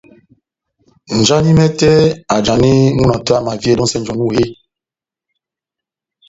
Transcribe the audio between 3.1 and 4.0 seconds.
tɛ́h amaviyedɛ ó